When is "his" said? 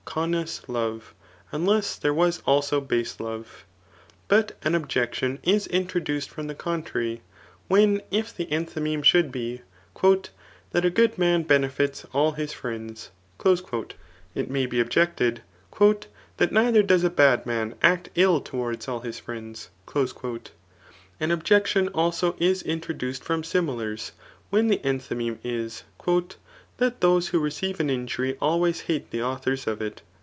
12.33-12.51, 18.99-19.17